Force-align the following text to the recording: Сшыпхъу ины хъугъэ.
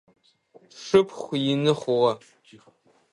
Сшыпхъу 0.77 1.35
ины 1.51 1.73
хъугъэ. 1.79 2.13